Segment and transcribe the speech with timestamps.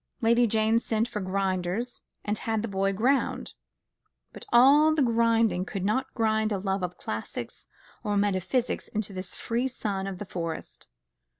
[0.19, 3.53] Lady Jane sent for grinders and had the boy ground;
[4.33, 7.67] but all the grinding could not grind a love of classics
[8.03, 10.87] or metaphysics into this free son of the forest.